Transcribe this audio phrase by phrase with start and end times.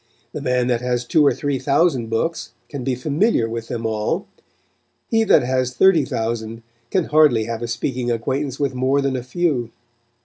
[0.33, 4.25] The man that has two or three thousand books can be familiar with them all;
[5.11, 9.21] he that has thirty thousand can hardly have a speaking acquaintance with more than a
[9.21, 9.69] few.